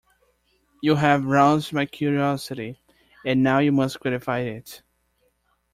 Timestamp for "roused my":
1.25-1.85